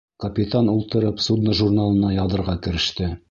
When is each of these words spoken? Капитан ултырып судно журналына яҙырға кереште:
Капитан 0.23 0.71
ултырып 0.71 1.21
судно 1.27 1.55
журналына 1.61 2.13
яҙырға 2.17 2.61
кереште: 2.67 3.15